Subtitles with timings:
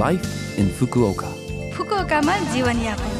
[0.00, 1.28] Life in Fukuoka.
[1.76, 3.16] फुकुओकामा जीवनयापन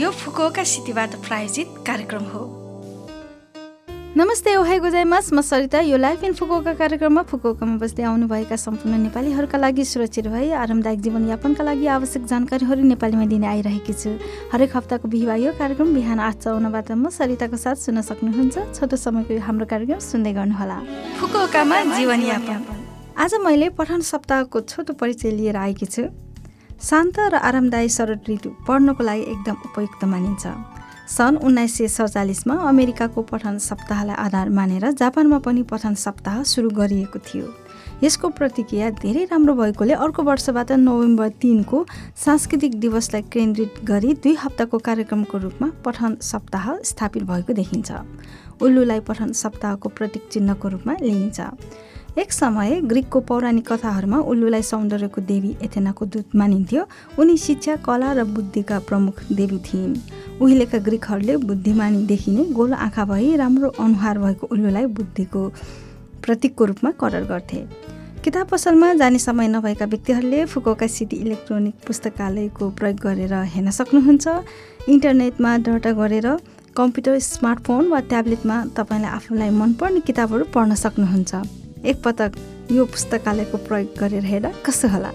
[0.00, 2.44] यो Fukuoka सिटीबाट प्रायोजित कार्यक्रम हो
[4.16, 9.58] नमस्ते ओहाई गोजाइमास म सरिता यो लाइफ इन फुकुओका कार्यक्रममा फुकुओकामा बस्दै आउनुभएका सम्पूर्ण नेपालीहरूका
[9.58, 14.16] लागि सुरक्षित भई आरामदायक जीवनयापनका लागि आवश्यक जानकारीहरू नेपालीमा दिने आइरहेकी छु।
[14.56, 19.30] हरेक हप्ताको बिहिबार यो कार्यक्रम बिहान आठ चौनबाट म सरिताको साथ सुन्न सक्नुहुन्छ। छोटो समयको
[19.36, 20.78] यो हाम्रो कार्यक्रम सुन्दै गर्नुहोला।
[21.20, 22.60] फुकुओकामा जीवनयापन
[23.16, 26.02] आज मैले पठन सप्ताहको छोटो परिचय लिएर आएकी छु।
[26.78, 30.46] शान्त र आरामदायी शरद ऋतु पढ्नको लागि एकदम उपयुक्त मानिन्छ।
[31.08, 37.18] सन् उन्नाइस सय सडचालिसमा अमेरिकाको पठन सप्ताहलाई आधार मानेर जापानमा पनि पठन सप्ताह सुरु गरिएको
[37.18, 37.46] थियो।
[38.04, 41.84] यसको प्रतिक्रिया धेरै राम्रो भएकोले अर्को वर्षबाट नोभेम्बर तिनको
[42.20, 47.90] सांस्कृतिक दिवसलाई केन्द्रित गरी दुई हप्ताको कार्यक्रमको रूपमा पठन सप्ताह स्थापित भएको देखिन्छ।
[48.60, 51.40] उल्लुलाई पठन सप्ताहको प्रतीक चिन्हको रूपमा लिइन्छ।
[52.16, 56.84] एक समय ग्रिकको पौराणिक कथाहरूमा उल्लुलाई सौन्दर्यको देवी एथेनाको दूत मानिन्थ्यो।
[57.20, 59.96] उनी शिक्षा कला र बुद्धिका प्रमुख देवी थिइन्।
[60.40, 65.42] उहिलेका ग्रिकहरूले बुद्धिमानी देखिने गोलो आँखा भई राम्रो अनुहार भएको उल्लुलाई बुद्धिको
[66.24, 67.60] प्रतीकको रूपमा करर गर्थे।
[68.24, 74.26] किताब पसलमा जाने समय नभएका व्यक्तिहरूले फुकोका सिटी इलेक्ट्रोनिक पुस्तकालयको प्रयोग गरेर हेर्न सक्नुहुन्छ।
[74.88, 76.28] इन्टरनेटमा दर्ता गरेर
[76.76, 82.32] कम्प्युटर स्मार्टफोन वा ट्याब्लेटमा तपाईँलाई आफूलाई मनपर्ने किताबहरू पढ्न सक्नुहुन्छ। एकपटक
[82.72, 85.10] यो पुस्तकालयको प्रयोग गरेर हेर्दा कसो होला?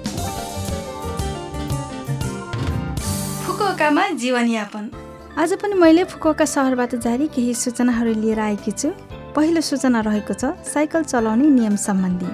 [3.45, 4.89] फुकुओकामा जीवनयापन।
[5.37, 8.89] आज पनि मैले फुकुओका सहरबाट जारी केही सूचनाहरू लिएर आएकी छु।
[9.35, 12.29] पहिलो सूचना रहेको छ साइकल चलाउने नियम सम्बन्धी।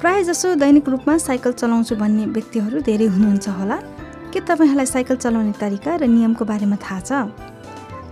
[0.00, 3.76] प्राय जसो दैनिक रूपमा साइकल चलाउँछु भन्ने व्यक्तिहरू धेरै हुनुहुन्छ होला।
[4.32, 7.12] के तपाईँहरूलाई साइकल चलाउने तरिका र नियमको बारेमा थाहा छ?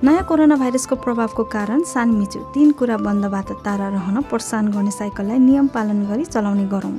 [0.04, 5.66] नयाँ कोरोना भाइरसको प्रभावको कारण सानमिचु तिन कुरा बन्दबाट तारा रहन प्रोत्साहन गर्ने साइकललाई नियम
[5.70, 6.98] पालन गरी चलाउने गरौँ।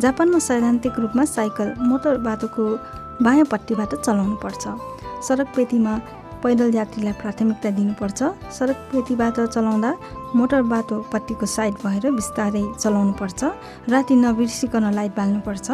[0.00, 2.64] जापानमा सैद्धान्तिक रूपमा साइकल मोटर बाटोको
[3.20, 4.64] बायाँपट्टिबाट चलाउनु पर्छ।
[5.28, 5.92] सडक पेटीमा
[6.40, 9.90] पैदल यात्रीलाई प्राथमिकता दिनुपर्छ। सडक पेटीबाट चलाउँदा
[10.32, 13.44] मोटर बाटोपट्टिको साइड भएर बिस्तारै चलाउनुपर्छ
[13.92, 15.66] राति नबिर्सिकन लाइट बाल्नुपर्छ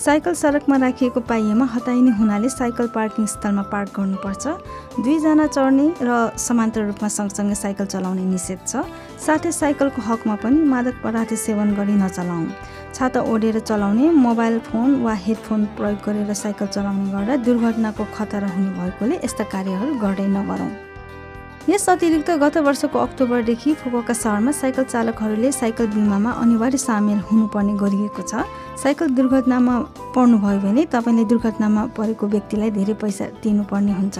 [0.00, 4.46] साइकल सडकमा राखिएको पाइएमा हटाइने हुनाले साइकल पार्किङ स्थलमा पार्क गर्नुपर्छ।
[4.96, 8.88] दुईजना चढ्ने र समान्तर रूपमा सँगसँगै साइकल चलाउने निषेध छ।
[9.20, 12.48] साथै साइकलको हकमा पनि मादक पदार्थ सेवन गरी नचलाउँ।
[12.96, 18.70] छाता ओढेर चलाउने मोबाइल फोन वा हेडफोन प्रयोग गरेर साइकल चलाउने गर्दा दुर्घटनाको खतरा हुने
[18.80, 20.89] भएकोले यस्ता कार्यहरू गर्दै नगरौँ।
[21.68, 28.22] यस अतिरिक्त गत वर्षको अक्टोबरदेखि फुकुका सहरमा साइकल चालकहरूले साइकल बिमामा अनिवार्य सामेल हुनुपर्ने गरिएको
[28.22, 28.48] छ।
[28.80, 29.74] साइकल दुर्घटनामा
[30.16, 34.18] पर्नुभयो भने तपाईँले दुर्घटनामा परेको व्यक्तिलाई धेरै पैसा दिनुपर्ने हुन्छ।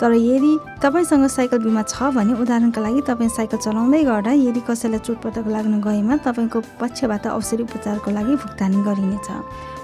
[0.00, 5.04] तर यदि तपाईँसँग साइकल बिमा छ भने उदाहरणका लागि तपाईँ साइकल चलाउँदै गर्दा यदि कसैलाई
[5.04, 9.28] चोटपटक लाग्न गएमा तपाईँको पक्षबाट औषधि उपचारको लागि भुक्तानी गरिनेछ।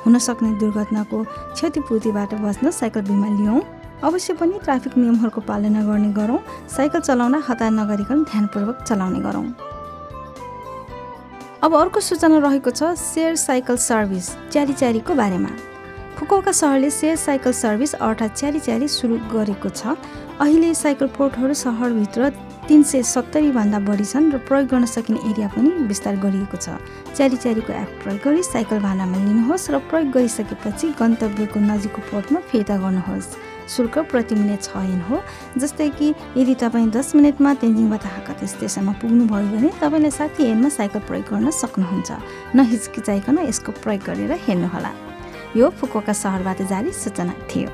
[0.04, 3.60] हुनसक्ने दुर्घटनाको क्षतिपूर्तिबाट बच्न साइकल बिमा लियौँ
[4.04, 9.44] अवश्य पनि ट्राफिक नियमहरूको पालना गर्ने गरौँ साइकल चलाउँदा हतार नगरिकन ध्यानपूर्वक चलाउने गरौँ।
[11.64, 15.48] अब अर्को सूचना रहेको छ सेयर साइकल सर्भिस च्यारी च्यारीको बारेमा।
[16.18, 19.96] फुकौका सहरले सेयर साइकल सर्भिस अर्थात् च्यारी च्यारी सुरु गरेको छ।
[20.40, 22.30] अहिले साइकल पोर्टहरू सहरभित्र
[22.68, 26.76] तिन सय सत्तरीभन्दा बढी छन् र प्रयोग गर्न सकिने एरिया पनि विस्तार गरिएको छ।
[27.16, 32.76] च्यारी च्यारीको एप प्रयोग गरी साइकल भाडामा लिनुहोस् र प्रयोग गरिसकेपछि गन्तव्यको नजिकको पोर्टमा फिर्ता
[32.76, 35.22] गर्नुहोस्। शुल्क प्रति मिनट छ एन हो।
[35.58, 41.00] जस्तै कि यदि तपाईँ दस मिनटमा तेन्जिङबाट हाकात स्टेसनमा पुग्नुभयो भने तपाईँले साठी एनमा साइकल
[41.08, 42.10] प्रयोग गर्न सक्नुहुन्छ।
[42.54, 44.92] नहिचकिचाइकन यसको प्रयोग गरेर हेर्नुहोला।
[45.56, 47.70] यो फुकोका सहरबाट जारी सूचना थियो।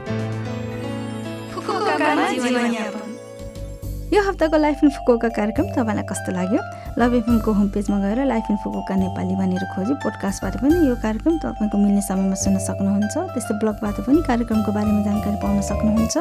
[4.12, 6.60] यो हप्ताको लाइफ इन फुकोका कार्यक्रम तपाईँलाई कस्तो लाग्यो?
[7.00, 11.38] लभ एफएमको होम पेजमा गएर लाइफ इन फुकोका नेपाली भनेर खोजी पोडकास्टबाट पनि यो कार्यक्रम
[11.40, 16.16] तपाईँको मिल्ने समयमा सुन्न सक्नुहुन्छ। त्यस्तै ब्लगबाट पनि कार्यक्रमको बारेमा जानकारी पाउन सक्नुहुन्छ।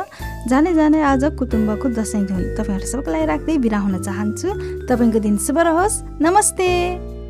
[0.48, 5.60] जाने जाने आज कुटुम्बको दसैँ धुन। तपाईँहरू सबैलाई राख्दै बिरा हुन चाहन्छु। तपाईँको दिन शुभ
[5.60, 7.21] रहोस्। नमस्ते!